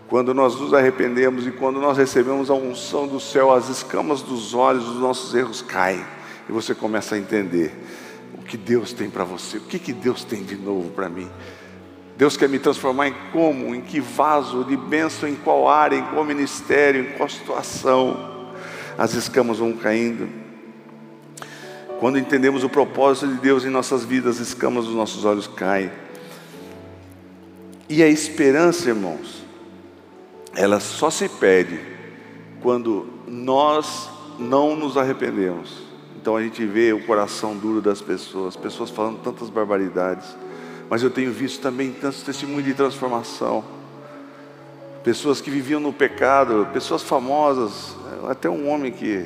[0.07, 4.53] Quando nós nos arrependemos e quando nós recebemos a unção do céu, as escamas dos
[4.53, 6.03] olhos dos nossos erros caem
[6.49, 7.71] e você começa a entender
[8.33, 11.29] o que Deus tem para você, o que, que Deus tem de novo para mim.
[12.17, 16.03] Deus quer me transformar em como, em que vaso de bênção, em qual área, em
[16.03, 18.51] qual ministério, em qual situação.
[18.97, 20.40] As escamas vão caindo.
[22.01, 25.91] Quando entendemos o propósito de Deus em nossas vidas, as escamas dos nossos olhos caem.
[27.87, 29.43] E a esperança, irmãos,
[30.55, 31.79] ela só se perde
[32.59, 34.09] quando nós
[34.39, 35.83] não nos arrependemos.
[36.19, 40.35] Então a gente vê o coração duro das pessoas, pessoas falando tantas barbaridades.
[40.89, 43.63] Mas eu tenho visto também tantos testemunhos de transformação.
[45.03, 47.95] Pessoas que viviam no pecado, pessoas famosas,
[48.27, 49.23] até um homem que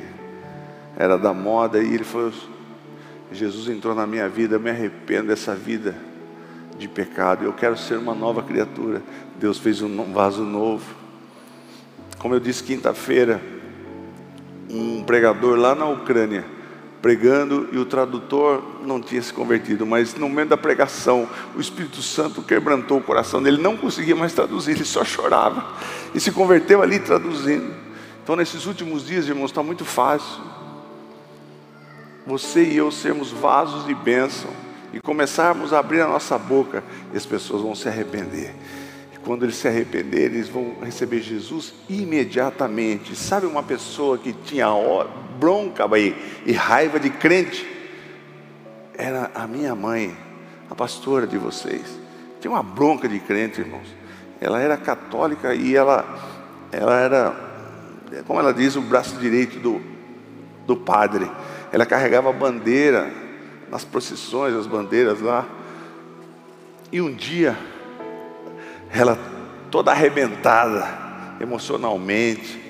[0.94, 2.30] era da moda e ele falou:
[3.32, 5.96] Jesus entrou na minha vida, eu me arrependo dessa vida
[6.78, 9.02] de pecado, eu quero ser uma nova criatura.
[9.38, 10.84] Deus fez um vaso novo.
[12.18, 13.40] Como eu disse quinta-feira,
[14.70, 16.44] um pregador lá na Ucrânia,
[17.02, 22.02] pregando e o tradutor não tinha se convertido, mas no momento da pregação, o Espírito
[22.02, 25.64] Santo quebrantou o coração dele, não conseguia mais traduzir, ele só chorava
[26.14, 27.72] e se converteu ali traduzindo.
[28.22, 30.42] Então, nesses últimos dias, irmãos, está muito fácil
[32.26, 34.50] você e eu sermos vasos de bênção
[34.92, 38.54] e começarmos a abrir a nossa boca, e as pessoas vão se arrepender.
[39.12, 43.14] E quando eles se arrependerem, eles vão receber Jesus imediatamente.
[43.14, 44.68] Sabe uma pessoa que tinha
[45.38, 46.14] bronca e,
[46.46, 47.66] e raiva de crente?
[48.96, 50.16] Era a minha mãe,
[50.70, 51.98] a pastora de vocês.
[52.40, 53.86] Tinha uma bronca de crente, irmãos.
[54.40, 56.04] Ela era católica e ela,
[56.72, 57.34] ela era,
[58.26, 59.80] como ela diz, o braço direito do,
[60.66, 61.30] do padre.
[61.72, 63.10] Ela carregava bandeira
[63.70, 65.46] nas procissões, as bandeiras lá.
[66.92, 67.56] E um dia,
[68.90, 69.18] ela
[69.70, 70.86] toda arrebentada
[71.40, 72.64] emocionalmente,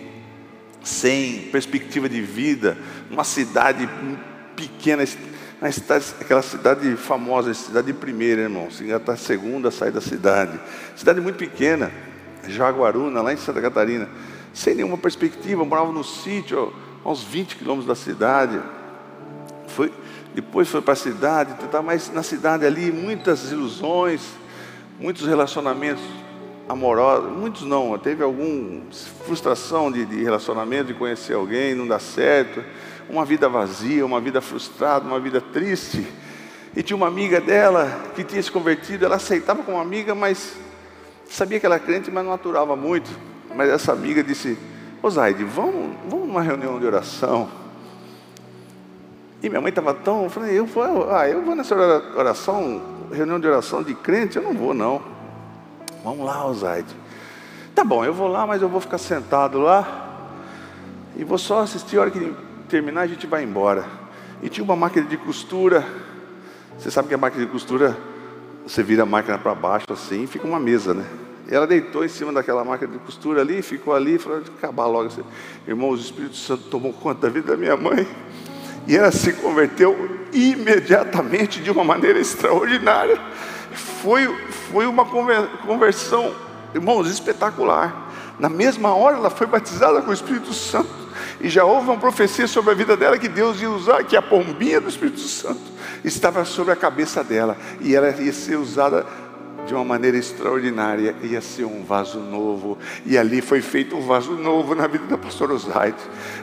[0.83, 2.77] sem perspectiva de vida,
[3.11, 3.89] numa cidade
[4.55, 5.05] pequena,
[5.61, 10.59] na cidade, aquela cidade famosa, cidade primeira, irmão, está segunda, sai da cidade,
[10.97, 11.93] cidade muito pequena,
[12.49, 14.09] Jaguaruna, lá em Santa Catarina,
[14.53, 16.73] sem nenhuma perspectiva, morava no sítio,
[17.05, 18.61] a uns 20 quilômetros da cidade,
[19.77, 19.93] foi,
[20.35, 24.23] depois foi para a cidade, mas na cidade ali muitas ilusões,
[24.99, 26.03] muitos relacionamentos
[26.67, 28.83] amorosos, muitos não, teve alguma
[29.27, 32.65] frustração de, de relacionamento, de conhecer alguém, não dá certo,
[33.09, 36.07] uma vida vazia, uma vida frustrada, uma vida triste.
[36.75, 40.57] E tinha uma amiga dela que tinha se convertido, ela aceitava como amiga, mas
[41.29, 43.11] sabia que ela era crente, mas não aturava muito.
[43.55, 44.59] Mas essa amiga disse:
[45.03, 47.66] Ô Zaide, vamos, vamos numa reunião de oração.
[49.42, 50.25] E minha mãe estava tão.
[50.25, 51.75] Eu falei: eu vou, ah, eu vou nessa
[52.16, 54.37] oração, reunião de oração de crente?
[54.37, 55.03] Eu não vou, não.
[56.03, 56.94] Vamos lá, Zaide.
[57.75, 60.05] Tá bom, eu vou lá, mas eu vou ficar sentado lá.
[61.16, 62.35] E vou só assistir, a hora que
[62.68, 63.85] terminar a gente vai embora.
[64.42, 65.87] E tinha uma máquina de costura.
[66.79, 67.96] Você sabe que a máquina de costura,
[68.66, 71.05] você vira a máquina para baixo assim e fica uma mesa, né?
[71.49, 75.09] E ela deitou em cima daquela máquina de costura ali, ficou ali, falou acabar logo.
[75.66, 78.07] Irmão, o Espírito Santo tomou conta da vida da minha mãe.
[78.87, 83.18] E ela se converteu imediatamente de uma maneira extraordinária.
[84.03, 84.27] Foi,
[84.70, 86.35] foi uma conversão,
[86.75, 88.07] irmãos, espetacular.
[88.38, 91.07] Na mesma hora ela foi batizada com o Espírito Santo.
[91.40, 94.22] E já houve uma profecia sobre a vida dela que Deus ia usar, que a
[94.22, 95.61] pombinha do Espírito Santo
[96.05, 97.57] estava sobre a cabeça dela.
[97.81, 99.05] E ela ia ser usada
[99.66, 104.33] de uma maneira extraordinária, ia ser um vaso novo, e ali foi feito um vaso
[104.33, 105.99] novo na vida da pastora Osaide.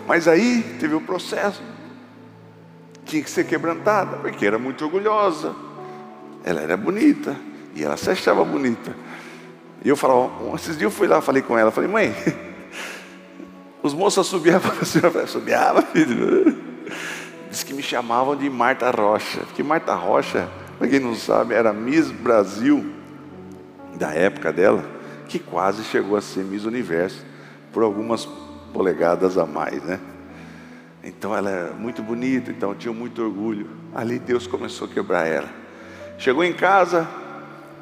[0.06, 1.62] Mas aí teve o um processo,
[3.14, 5.54] tinha que ser quebrantada, porque era muito orgulhosa,
[6.44, 7.36] ela era bonita,
[7.76, 8.96] e ela se achava bonita.
[9.86, 12.16] E eu falava, esses dias eu fui lá, falei com ela, falei, mãe,
[13.84, 16.58] os moços para a senhora, subiava, filho.
[17.52, 20.50] Diz que me chamavam de Marta Rocha, porque Marta Rocha,
[20.80, 22.84] para quem não sabe, era Miss Brasil
[23.94, 24.84] da época dela,
[25.28, 27.24] que quase chegou a ser Miss Universo,
[27.72, 28.28] por algumas
[28.74, 30.00] polegadas a mais, né?
[31.04, 33.70] Então ela era muito bonita, então tinha muito orgulho.
[33.94, 35.50] Ali Deus começou a quebrar ela.
[36.18, 37.08] Chegou em casa,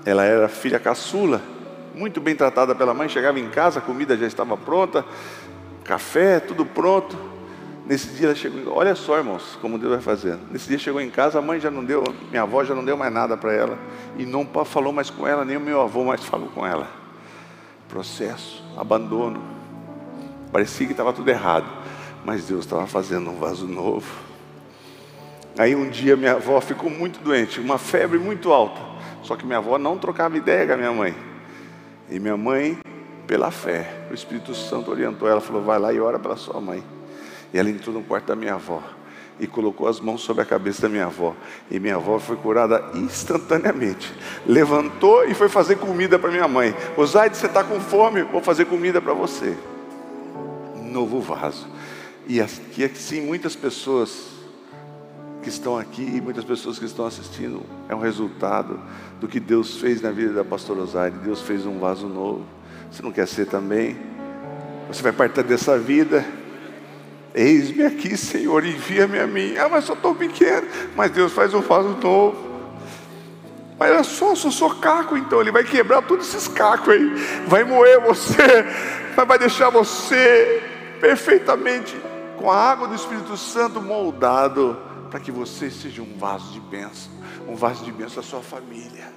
[0.03, 1.41] ela era filha caçula,
[1.93, 3.07] muito bem tratada pela mãe.
[3.07, 5.05] Chegava em casa, a comida já estava pronta,
[5.83, 7.15] café, tudo pronto.
[7.85, 10.39] Nesse dia ela chegou, olha só, irmãos, como Deus vai fazendo.
[10.51, 12.95] Nesse dia chegou em casa, a mãe já não deu, minha avó já não deu
[12.95, 13.77] mais nada para ela
[14.17, 16.87] e não falou mais com ela, nem o meu avô mais falou com ela.
[17.89, 19.41] Processo, abandono.
[20.51, 21.65] Parecia que estava tudo errado,
[22.23, 24.11] mas Deus estava fazendo um vaso novo.
[25.57, 28.79] Aí um dia minha avó ficou muito doente, uma febre muito alta.
[29.23, 31.15] Só que minha avó não trocava ideia com a minha mãe.
[32.09, 32.77] E minha mãe,
[33.27, 36.83] pela fé, o Espírito Santo orientou ela, falou: vai lá e ora pela sua mãe.
[37.53, 38.81] E ela entrou no quarto da minha avó
[39.39, 41.35] e colocou as mãos sobre a cabeça da minha avó.
[41.69, 44.13] E minha avó foi curada instantaneamente.
[44.45, 46.75] Levantou e foi fazer comida para minha mãe.
[46.95, 48.21] Osaide, você está com fome?
[48.21, 49.57] Vou fazer comida para você.
[50.75, 51.67] Novo vaso.
[52.27, 54.29] E aqui, assim, muitas pessoas
[55.41, 58.79] que estão aqui e muitas pessoas que estão assistindo, é um resultado
[59.19, 61.17] do que Deus fez na vida da pastora Osaide.
[61.17, 62.45] Deus fez um vaso novo.
[62.91, 63.97] Você não quer ser também?
[64.87, 66.25] Você vai partir dessa vida
[67.33, 69.55] Eis-me aqui, Senhor, envia-me a mim.
[69.57, 70.67] Ah, mas só estou pequeno.
[70.95, 72.51] Mas Deus faz um vaso novo.
[73.79, 77.13] Mas olha só, sou só caco, então Ele vai quebrar todos esses cacos aí.
[77.47, 78.65] Vai moer você,
[79.15, 80.61] mas vai deixar você
[80.99, 81.95] perfeitamente
[82.41, 84.75] com a água do Espírito Santo moldado
[85.11, 87.11] para que você seja um vaso de bênção,
[87.47, 89.13] um vaso de bênção à sua família.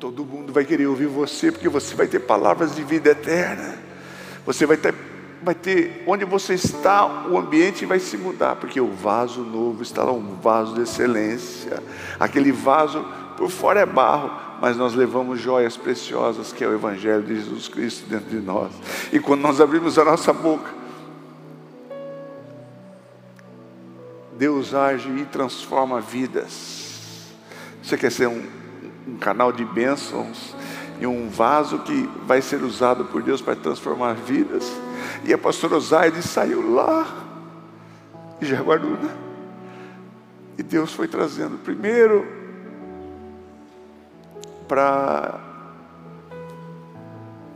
[0.00, 3.78] Todo mundo vai querer ouvir você, porque você vai ter palavras de vida eterna.
[4.44, 4.94] Você vai ter
[5.42, 10.02] vai ter, onde você está, o ambiente vai se mudar, porque o vaso novo está
[10.02, 11.82] lá, um vaso de excelência.
[12.18, 13.04] Aquele vaso,
[13.36, 17.68] por fora é barro, mas nós levamos joias preciosas, que é o Evangelho de Jesus
[17.68, 18.72] Cristo dentro de nós.
[19.12, 20.83] E quando nós abrimos a nossa boca,
[24.36, 27.32] Deus age e transforma vidas.
[27.82, 28.42] Você quer ser um,
[29.06, 30.54] um canal de bênçãos
[31.00, 34.72] e um vaso que vai ser usado por Deus para transformar vidas?
[35.24, 37.06] E a pastora Osaide saiu lá
[38.40, 39.24] de Jaguaruna.
[40.56, 42.26] E Deus foi trazendo primeiro
[44.68, 45.40] para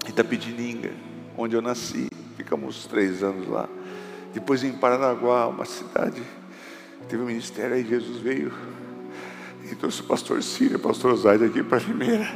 [0.07, 0.91] Itapetininga,
[1.37, 2.09] onde eu nasci.
[2.37, 3.69] Ficamos três anos lá.
[4.33, 6.23] Depois em Paranaguá, uma cidade.
[7.09, 8.53] Teve um ministério aí, Jesus veio.
[9.71, 12.29] E trouxe o pastor Sírio, o pastor Osaide aqui para Limeira.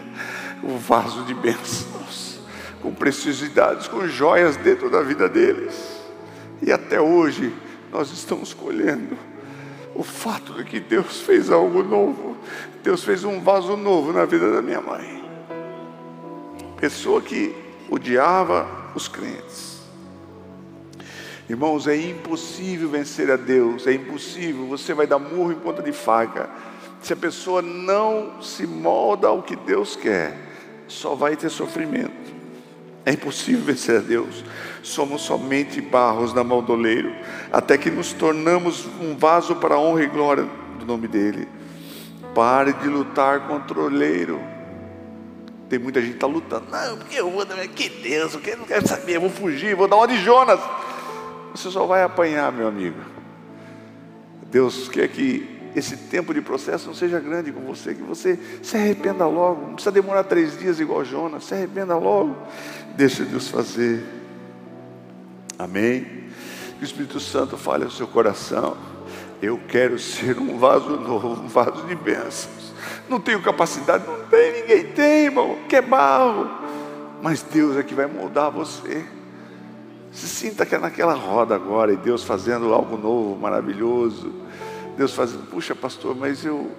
[0.63, 2.41] O vaso de bênçãos
[2.83, 6.03] com preciosidades, com joias dentro da vida deles.
[6.61, 7.55] E até hoje
[7.93, 9.17] nós estamos colhendo
[9.95, 12.37] o fato de que Deus fez algo novo.
[12.83, 15.23] Deus fez um vaso novo na vida da minha mãe.
[16.77, 17.55] Pessoa que
[17.89, 19.72] odiava os crentes.
[21.49, 24.67] Irmãos, é impossível vencer a Deus, é impossível.
[24.67, 26.49] Você vai dar murro em ponta de faca.
[27.03, 30.39] Se a pessoa não se molda ao que Deus quer,
[30.87, 32.33] só vai ter sofrimento.
[33.05, 34.45] É impossível vencer a Deus.
[34.83, 37.13] Somos somente barros na mão do oleiro,
[37.53, 41.49] até que nos tornamos um vaso para a honra e glória do nome dele.
[42.35, 44.41] Pare de lutar contra o oleiro.
[45.69, 46.67] Tem muita gente que está lutando.
[46.71, 49.97] Não, porque eu vou, que Deus, eu não quero saber, eu vou fugir, vou dar
[49.97, 50.61] uma de Jonas.
[51.55, 52.99] Você só vai apanhar, meu amigo.
[54.51, 58.77] Deus quer que esse tempo de processo não seja grande com você, que você se
[58.77, 59.63] arrependa logo.
[59.67, 62.37] Não precisa demorar três dias igual Jonas, se arrependa logo.
[62.95, 64.05] Deixa Deus fazer.
[65.59, 66.05] Amém?
[66.79, 68.77] Que o Espírito Santo fale ao seu coração.
[69.41, 72.73] Eu quero ser um vaso novo, um vaso de bênçãos.
[73.09, 76.49] Não tenho capacidade, não tem, ninguém tem, irmão, que é barro.
[77.23, 79.05] Mas Deus é que vai moldar você.
[80.13, 84.31] Se sinta que é naquela roda agora e Deus fazendo algo novo, maravilhoso.
[84.97, 86.71] Deus fazendo, puxa pastor, mas eu,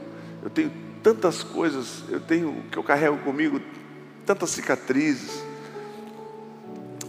[0.43, 0.71] eu tenho
[1.01, 3.59] tantas coisas, eu tenho que eu carrego comigo,
[4.23, 5.43] tantas cicatrizes,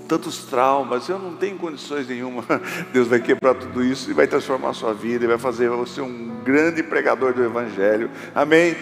[0.09, 2.43] tantos traumas, eu não tenho condições nenhuma.
[2.91, 6.01] Deus vai quebrar tudo isso e vai transformar a sua vida, e vai fazer você
[6.01, 8.11] um grande pregador do Evangelho.
[8.35, 8.75] Amém?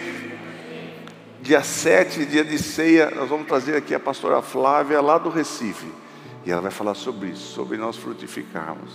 [1.41, 6.02] Dia 7, dia de ceia, nós vamos trazer aqui a pastora Flávia lá do Recife.
[6.45, 8.91] E ela vai falar sobre isso, sobre nós frutificarmos.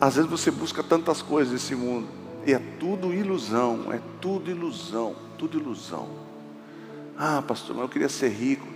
[0.00, 2.06] Às vezes você busca tantas coisas nesse mundo,
[2.46, 6.08] e é tudo ilusão, é tudo ilusão, tudo ilusão.
[7.16, 8.66] Ah, pastor, mas eu queria ser rico,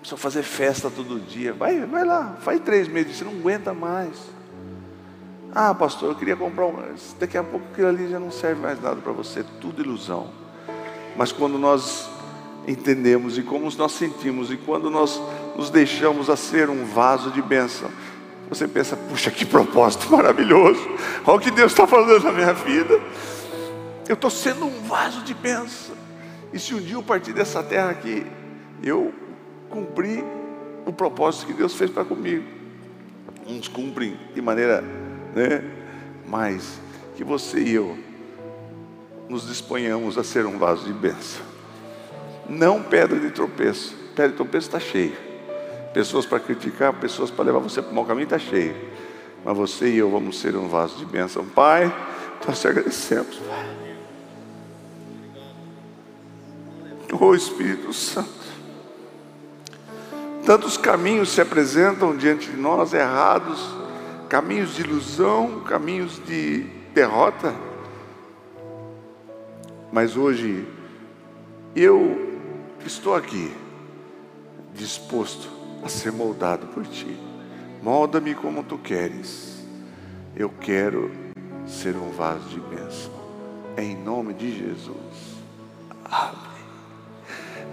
[0.00, 1.52] precisa fazer festa todo dia.
[1.52, 4.18] Vai, vai lá, faz três meses, você não aguenta mais.
[5.54, 6.74] Ah, pastor, eu queria comprar um.
[7.18, 10.28] Daqui a pouco aquilo ali já não serve mais nada para você, tudo ilusão.
[11.16, 12.08] Mas quando nós
[12.66, 15.22] entendemos e como nós sentimos e quando nós
[15.56, 17.90] nos deixamos a ser um vaso de bênção.
[18.48, 20.80] Você pensa, puxa, que propósito maravilhoso,
[21.24, 23.00] olha o que Deus está fazendo na minha vida.
[24.08, 25.94] Eu estou sendo um vaso de bênção.
[26.52, 28.26] E se um dia eu partir dessa terra aqui,
[28.82, 29.12] eu
[29.70, 30.22] cumpri
[30.84, 32.44] o propósito que Deus fez para comigo.
[33.46, 34.82] Uns cumprem de maneira,
[35.34, 35.64] né?
[36.26, 36.78] Mas
[37.16, 37.98] que você e eu
[39.28, 41.42] nos disponhamos a ser um vaso de bênção.
[42.48, 43.96] Não pedra de tropeço.
[44.14, 45.33] Pedra de tropeço está cheio
[45.94, 48.74] pessoas para criticar, pessoas para levar você para o mau caminho, está cheio.
[49.44, 51.46] Mas você e eu vamos ser um vaso de bênção.
[51.46, 51.94] Pai,
[52.46, 53.40] nós te agradecemos.
[57.20, 58.28] Oh Espírito Santo.
[60.44, 63.64] Tantos caminhos se apresentam diante de nós errados,
[64.28, 67.54] caminhos de ilusão, caminhos de derrota.
[69.92, 70.66] Mas hoje
[71.76, 72.40] eu
[72.84, 73.54] estou aqui
[74.74, 75.53] disposto
[75.84, 77.18] a ser moldado por ti.
[77.82, 79.62] Molda-me como tu queres.
[80.34, 81.10] Eu quero
[81.66, 83.12] ser um vaso de bênção.
[83.76, 85.34] Em nome de Jesus.
[86.04, 86.44] Amém.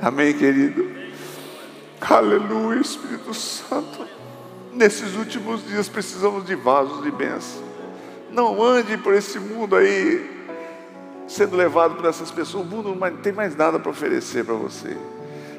[0.02, 0.92] Amém, querido.
[2.02, 4.06] Aleluia, Espírito Santo.
[4.74, 7.64] Nesses últimos dias precisamos de vasos de bênção.
[8.32, 10.42] Não ande por esse mundo aí
[11.28, 12.66] sendo levado por essas pessoas.
[12.66, 14.98] O mundo não tem mais nada para oferecer para você.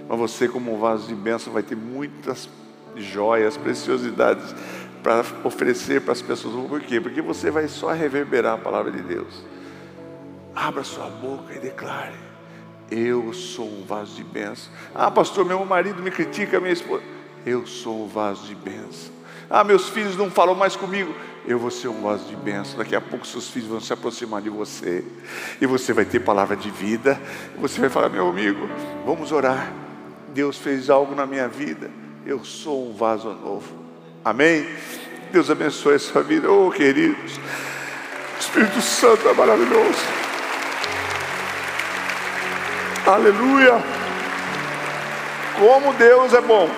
[0.09, 2.49] Mas você, como um vaso de bênção, vai ter muitas
[2.97, 4.55] joias, preciosidades
[5.03, 6.69] para oferecer para as pessoas.
[6.69, 7.01] Por quê?
[7.01, 9.45] Porque você vai só reverberar a palavra de Deus.
[10.55, 12.17] Abra sua boca e declare:
[12.91, 14.73] Eu sou um vaso de bênção.
[14.95, 17.03] Ah, pastor, meu marido me critica, minha esposa.
[17.45, 19.13] Eu sou um vaso de bênção.
[19.51, 21.13] Ah, meus filhos não falam mais comigo.
[21.47, 22.79] Eu vou ser um vaso de bênção.
[22.79, 25.05] Daqui a pouco seus filhos vão se aproximar de você.
[25.61, 27.21] E você vai ter palavra de vida.
[27.59, 28.69] Você vai falar, meu amigo,
[29.05, 29.82] vamos orar.
[30.33, 31.91] Deus fez algo na minha vida.
[32.25, 33.75] Eu sou um vaso novo.
[34.25, 34.67] Amém?
[35.31, 36.51] Deus abençoe a sua vida.
[36.51, 37.39] Oh, queridos.
[38.39, 40.01] Espírito Santo é maravilhoso.
[43.07, 43.83] Aleluia.
[45.59, 46.69] Como Deus é bom.